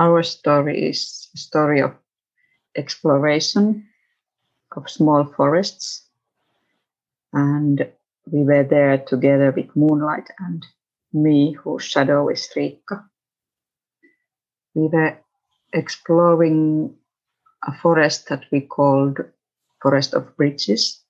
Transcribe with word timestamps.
our 0.00 0.22
story 0.22 0.88
is 0.88 1.28
a 1.34 1.38
story 1.38 1.82
of 1.82 1.92
exploration 2.74 3.86
of 4.74 4.88
small 4.88 5.24
forests. 5.24 6.08
And 7.34 7.86
we 8.32 8.44
were 8.44 8.64
there 8.64 8.96
together 8.96 9.52
with 9.54 9.76
Moonlight 9.76 10.28
and 10.38 10.64
me, 11.12 11.52
whose 11.52 11.84
shadow 11.84 12.30
is 12.30 12.48
Riikka. 12.56 13.04
We 14.74 14.88
were 14.88 15.18
exploring 15.74 16.96
a 17.68 17.72
forest 17.82 18.28
that 18.30 18.44
we 18.50 18.62
called 18.62 19.18
Forest 19.82 20.14
of 20.14 20.34
Bridges, 20.36 21.02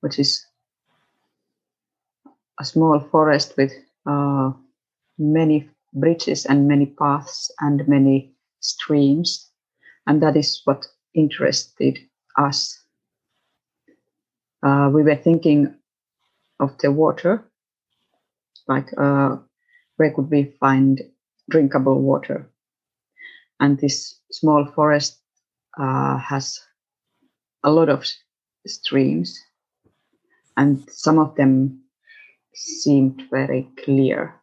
which 0.00 0.20
is 0.20 0.46
a 2.60 2.64
small 2.64 3.00
forest 3.00 3.54
with 3.56 3.72
uh, 4.06 4.52
many 5.18 5.68
bridges 5.94 6.46
and 6.46 6.68
many 6.68 6.86
paths 6.86 7.50
and 7.60 7.86
many 7.88 8.34
streams. 8.60 9.50
And 10.06 10.22
that 10.22 10.36
is 10.36 10.62
what 10.64 10.86
interested 11.14 11.98
us. 12.36 12.78
Uh, 14.62 14.90
we 14.92 15.02
were 15.02 15.16
thinking 15.16 15.74
of 16.60 16.76
the 16.78 16.90
water, 16.90 17.44
like 18.68 18.88
uh, 18.96 19.36
where 19.96 20.12
could 20.12 20.30
we 20.30 20.54
find 20.60 21.00
drinkable 21.50 22.00
water? 22.00 22.48
And 23.60 23.78
this 23.78 24.20
small 24.30 24.64
forest 24.64 25.20
uh, 25.78 26.18
has 26.18 26.60
a 27.64 27.70
lot 27.70 27.88
of 27.88 28.04
streams, 28.66 29.38
and 30.56 30.88
some 30.90 31.18
of 31.18 31.34
them 31.36 31.82
seemed 32.54 33.22
very 33.30 33.68
clear, 33.84 34.41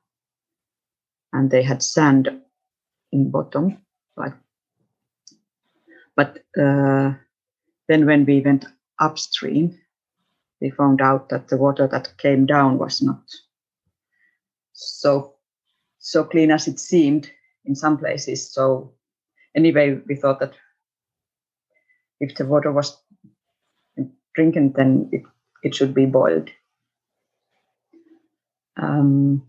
and 1.33 1.51
they 1.51 1.63
had 1.63 1.83
sand 1.83 2.29
in 3.11 3.31
bottom, 3.31 3.77
like. 4.17 4.33
But 6.15 6.43
uh, 6.59 7.13
then, 7.87 8.05
when 8.05 8.25
we 8.25 8.41
went 8.41 8.65
upstream, 8.99 9.77
we 10.61 10.69
found 10.69 11.01
out 11.01 11.29
that 11.29 11.47
the 11.47 11.57
water 11.57 11.87
that 11.87 12.17
came 12.17 12.45
down 12.45 12.77
was 12.77 13.01
not 13.01 13.21
so 14.79 15.35
so 15.99 16.23
clean 16.23 16.51
as 16.51 16.67
it 16.67 16.79
seemed 16.79 17.29
in 17.65 17.75
some 17.75 17.97
places. 17.97 18.51
So 18.51 18.93
anyway, 19.55 19.99
we 20.07 20.15
thought 20.15 20.39
that 20.39 20.53
if 22.19 22.35
the 22.35 22.45
water 22.45 22.71
was 22.71 22.97
drinking, 24.33 24.73
then 24.73 25.09
it, 25.11 25.23
it 25.63 25.75
should 25.75 25.93
be 25.93 26.05
boiled. 26.05 26.49
Um, 28.81 29.43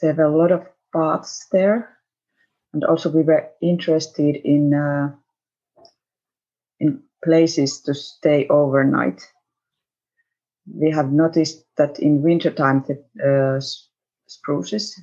there 0.00 0.14
were 0.14 0.24
a 0.24 0.36
lot 0.36 0.52
of 0.52 0.66
paths 0.92 1.46
there, 1.52 1.96
and 2.72 2.84
also 2.84 3.10
we 3.10 3.22
were 3.22 3.48
interested 3.62 4.36
in 4.36 4.74
uh, 4.74 5.10
in 6.78 7.02
places 7.24 7.80
to 7.82 7.94
stay 7.94 8.46
overnight. 8.48 9.20
We 10.66 10.90
have 10.90 11.12
noticed 11.12 11.64
that 11.76 11.98
in 11.98 12.22
wintertime 12.22 12.84
the 12.86 12.96
uh, 13.22 13.60
spruces 14.26 15.00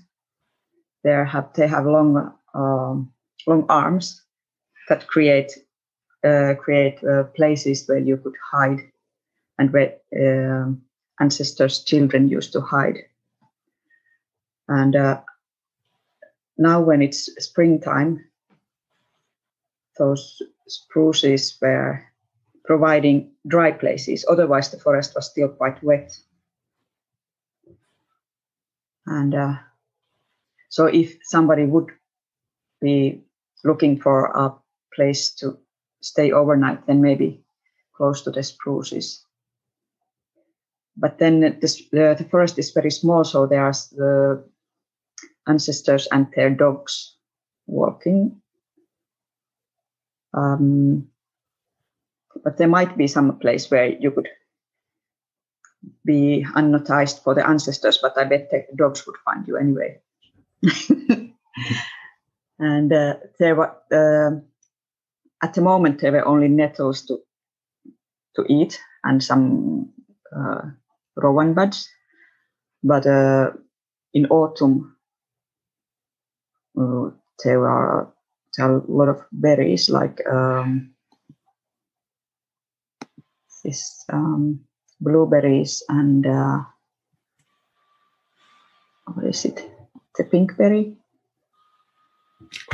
they 1.04 1.12
have 1.12 1.54
they 1.54 1.68
have 1.68 1.86
long 1.86 2.34
um, 2.54 3.12
long 3.46 3.66
arms 3.70 4.24
that 4.90 5.08
create 5.08 5.52
uh, 6.24 6.54
create 6.60 7.04
uh, 7.04 7.24
places 7.36 7.88
where 7.88 8.00
you 8.00 8.18
could 8.18 8.36
hide 8.52 8.80
and 9.60 9.72
where 9.72 9.96
uh, 10.14 10.72
ancestors' 11.20 11.84
children 11.84 12.28
used 12.28 12.54
to 12.54 12.62
hide. 12.62 12.98
And 14.68 14.96
uh, 14.96 15.22
now, 16.58 16.82
when 16.82 17.02
it's 17.02 17.30
springtime, 17.44 18.26
those 19.98 20.42
spruces 20.68 21.58
were 21.62 22.04
providing 22.66 23.32
dry 23.48 23.72
places. 23.72 24.26
Otherwise, 24.30 24.72
the 24.72 24.80
forest 24.80 25.14
was 25.16 25.30
still 25.30 25.50
quite 25.50 25.82
wet. 25.84 26.18
And 29.06 29.34
uh, 29.34 29.56
so, 30.70 30.86
if 30.86 31.18
somebody 31.24 31.64
would 31.64 31.92
be 32.82 33.22
looking 33.64 34.00
for 34.00 34.26
a 34.26 34.54
place 34.94 35.34
to 35.36 35.58
stay 36.02 36.32
overnight, 36.32 36.86
then 36.88 37.02
maybe 37.02 37.44
close 37.96 38.22
to 38.24 38.32
the 38.32 38.44
spruces. 38.44 39.24
But 40.98 41.20
then 41.20 41.58
this, 41.62 41.82
the, 41.92 42.16
the 42.18 42.28
forest 42.30 42.58
is 42.60 42.72
very 42.72 42.92
small, 42.92 43.24
so 43.24 43.46
there 43.46 43.64
are 43.64 43.74
the 43.92 44.44
ancestors 45.48 46.08
and 46.12 46.28
their 46.36 46.50
dogs 46.50 47.16
walking. 47.66 48.42
Um, 50.34 51.08
but 52.44 52.58
there 52.58 52.68
might 52.68 52.98
be 52.98 53.08
some 53.08 53.40
place 53.40 53.72
where 53.72 53.88
you 53.88 54.12
could 54.12 54.28
be 56.06 56.46
unnoticed 56.56 57.24
for 57.24 57.34
the 57.34 57.48
ancestors, 57.48 58.00
but 58.02 58.18
I 58.18 58.26
bet 58.26 58.50
the 58.50 58.66
dogs 58.76 59.06
would 59.06 59.18
find 59.26 59.48
you 59.48 59.58
anyway. 59.58 60.00
and 62.60 62.92
uh, 62.92 63.16
there 63.40 63.56
were 63.56 63.76
uh, 63.92 64.40
at 65.44 65.54
the 65.54 65.62
moment 65.62 66.02
there 66.02 66.12
were 66.12 66.26
only 66.26 66.48
nettles 66.48 67.06
to 67.06 67.20
to 68.36 68.46
eat 68.48 68.80
and 69.04 69.24
some 69.24 69.90
uh, 70.36 70.62
rowan 71.16 71.54
buds, 71.54 71.90
but 72.84 73.06
uh, 73.06 73.52
in 74.14 74.26
autumn 74.28 74.97
there 77.44 77.68
are 77.68 78.14
there 78.56 78.72
are 78.72 78.78
a 78.78 78.92
lot 78.92 79.10
of 79.10 79.22
berries 79.32 79.90
like 79.90 80.22
um, 80.30 80.94
this 83.64 84.06
um, 84.14 84.62
blueberries 85.02 85.84
and 85.90 86.26
uh, 86.26 86.60
what 89.14 89.26
is 89.26 89.46
it? 89.46 89.70
The 90.18 90.24
pink 90.24 90.58
berry. 90.58 90.96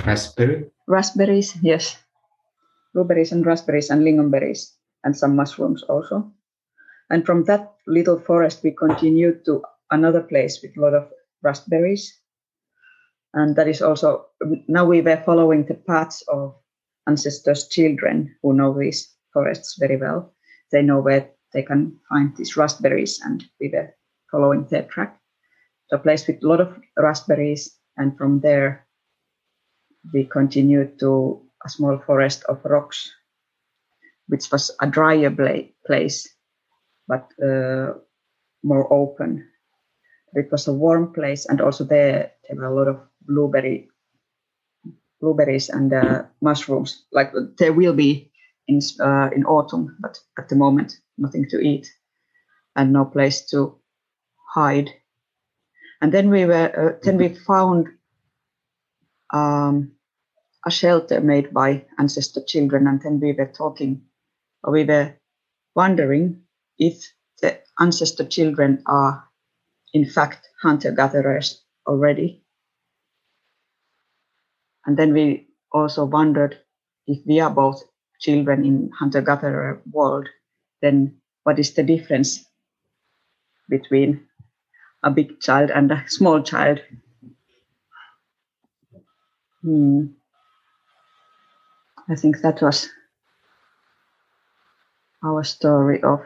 Raspberry. 0.05 0.71
Raspberries, 0.87 1.55
yes 1.61 2.03
blueberries 2.93 3.31
and 3.31 3.45
raspberries 3.45 3.89
and 3.89 4.03
lingonberries 4.03 4.73
and 5.03 5.17
some 5.17 5.35
mushrooms 5.35 5.83
also. 5.83 6.31
And 7.09 7.25
from 7.25 7.43
that 7.45 7.73
little 7.87 8.19
forest, 8.19 8.63
we 8.63 8.71
continued 8.71 9.43
to 9.45 9.61
another 9.91 10.21
place 10.21 10.61
with 10.61 10.77
a 10.77 10.81
lot 10.81 10.93
of 10.93 11.09
raspberries. 11.41 12.19
And 13.33 13.55
that 13.55 13.67
is 13.67 13.81
also, 13.81 14.27
now 14.67 14.85
we 14.85 15.01
were 15.01 15.17
following 15.25 15.66
the 15.66 15.73
paths 15.73 16.23
of 16.27 16.55
ancestors' 17.07 17.67
children 17.67 18.35
who 18.41 18.53
know 18.53 18.77
these 18.77 19.13
forests 19.33 19.77
very 19.79 19.97
well. 19.97 20.33
They 20.71 20.81
know 20.81 20.99
where 20.99 21.29
they 21.53 21.63
can 21.63 21.99
find 22.09 22.35
these 22.35 22.57
raspberries, 22.57 23.19
and 23.23 23.44
we 23.59 23.69
were 23.69 23.94
following 24.31 24.66
their 24.66 24.83
track. 24.83 25.19
So, 25.88 25.97
a 25.97 25.99
place 25.99 26.27
with 26.27 26.44
a 26.44 26.47
lot 26.47 26.61
of 26.61 26.79
raspberries, 26.97 27.77
and 27.97 28.17
from 28.17 28.39
there, 28.39 28.88
we 30.13 30.25
continued 30.25 31.00
to 31.00 31.41
a 31.65 31.69
small 31.69 31.97
forest 32.00 32.44
of 32.50 32.63
rocks, 32.65 33.11
which 34.27 34.51
was 34.51 34.71
a 34.81 34.88
drier 34.88 35.31
place, 35.85 36.27
but 37.07 37.31
uh, 37.44 37.94
more 38.63 38.91
open. 38.91 39.47
It 40.33 40.51
was 40.51 40.67
a 40.67 40.73
warm 40.73 41.13
place, 41.13 41.45
and 41.45 41.61
also 41.61 41.83
there 41.83 42.31
there 42.47 42.57
were 42.57 42.65
a 42.65 42.75
lot 42.75 42.88
of 42.88 43.00
blueberry 43.28 43.89
blueberries 45.22 45.69
and 45.69 45.94
uh, 45.94 46.23
mushrooms. 46.41 47.06
Like 47.11 47.31
there 47.57 47.73
will 47.73 47.94
be 47.94 48.31
in 48.67 48.79
uh, 49.00 49.29
in 49.35 49.45
autumn, 49.45 49.97
but 50.00 50.19
at 50.38 50.50
the 50.50 50.56
moment 50.56 51.00
nothing 51.17 51.47
to 51.50 51.59
eat 51.59 51.88
and 52.75 52.91
no 52.91 53.06
place 53.06 53.45
to 53.51 53.79
hide. 54.53 54.89
And 56.01 56.12
then 56.12 56.29
we 56.29 56.45
were 56.45 56.72
uh, 56.75 57.00
then 57.03 57.17
we 57.17 57.29
found 57.29 57.88
um, 59.33 59.94
a 60.65 60.71
shelter 60.71 61.21
made 61.21 61.53
by 61.53 61.86
ancestor 61.97 62.42
children, 62.45 62.88
and 62.88 63.01
then 63.01 63.19
we 63.19 63.33
were 63.33 63.51
talking, 63.57 64.01
or 64.63 64.74
we 64.74 64.83
were 64.83 65.13
wondering 65.75 66.44
if 66.77 67.13
the 67.42 67.59
ancestor 67.80 68.25
children 68.25 68.83
are 68.86 69.24
in 69.94 70.06
fact 70.06 70.47
hunter 70.62 70.92
gatherers 70.92 71.63
already. 71.88 72.43
And 74.85 74.97
then 74.97 75.13
we 75.13 75.47
also 75.71 76.06
wondered 76.06 76.59
if 77.07 77.25
we 77.25 77.39
are 77.39 77.50
both 77.50 77.83
children 78.19 78.65
in 78.65 78.89
hunter 78.97 79.21
gatherer 79.21 79.81
world, 79.91 80.27
then 80.81 81.18
what 81.44 81.59
is 81.59 81.74
the 81.74 81.83
difference 81.83 82.45
between 83.69 84.27
a 85.03 85.12
big 85.12 85.39
child 85.39 85.71
and 85.71 85.91
a 85.91 86.03
small 86.07 86.41
child? 86.41 86.80
Hmm. 89.62 90.07
I 92.09 92.15
think 92.15 92.41
that 92.41 92.62
was 92.62 92.89
our 95.24 95.44
story 95.44 96.03
of 96.03 96.21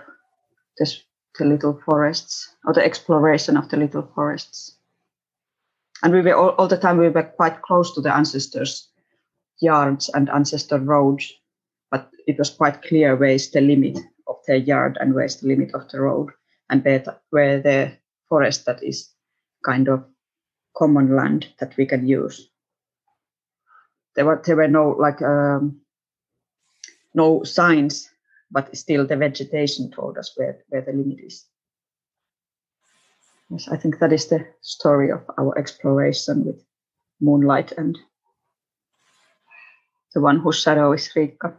this, 0.80 1.04
the 1.38 1.46
little 1.46 1.80
forests 1.86 2.56
or 2.66 2.74
the 2.74 2.84
exploration 2.84 3.58
of 3.58 3.70
the 3.70 3.78
little 3.78 4.10
forests. 4.16 4.77
And 6.04 6.14
we 6.14 6.22
were 6.22 6.36
all, 6.36 6.50
all 6.50 6.68
the 6.68 6.78
time 6.78 6.98
we 6.98 7.10
were 7.10 7.24
quite 7.24 7.62
close 7.62 7.94
to 7.94 8.02
the 8.02 8.16
ancestors' 8.16 8.90
yards 9.62 10.10
and 10.10 10.30
ancestor 10.30 10.80
roads, 10.80 11.34
but 11.92 12.10
it 12.28 12.38
was 12.38 12.50
quite 12.50 12.82
clear 12.84 13.16
where 13.16 13.30
is 13.30 13.52
the 13.52 13.62
limit 13.62 13.98
of 14.28 14.36
their 14.46 14.58
yard 14.58 14.98
and 15.00 15.14
where 15.14 15.26
is 15.26 15.38
the 15.38 15.48
limit 15.48 15.74
of 15.74 15.90
the 15.90 16.02
road, 16.02 16.30
and 16.70 16.84
where 16.84 17.00
the, 17.00 17.18
where 17.32 17.62
the 17.62 17.98
forest 18.30 18.66
that 18.66 18.84
is 18.84 19.10
kind 19.66 19.88
of 19.88 20.06
common 20.76 21.16
land 21.16 21.48
that 21.60 21.76
we 21.78 21.86
can 21.86 22.08
use. 22.08 22.50
There 24.16 24.26
were 24.26 24.42
there 24.46 24.56
were 24.56 24.68
no 24.68 24.90
like 24.90 25.22
um, 25.22 25.82
no 27.14 27.44
signs, 27.44 28.10
but 28.52 28.76
still 28.76 29.06
the 29.06 29.16
vegetation 29.16 29.92
told 29.92 30.18
us 30.18 30.34
where, 30.36 30.60
where 30.70 30.82
the 30.82 30.94
limit 30.94 31.20
is. 31.20 31.46
Yes, 33.50 33.68
I 33.70 33.78
think 33.78 34.00
that 34.00 34.12
is 34.12 34.28
the 34.28 34.46
story 34.62 35.10
of 35.12 35.22
our 35.38 35.58
exploration 35.58 36.46
with 36.46 36.64
moonlight 37.22 37.72
and 37.74 37.98
the 40.14 40.22
one 40.22 40.40
whose 40.40 40.60
shadow 40.60 40.92
is 40.94 41.10
Riikka. 41.16 41.56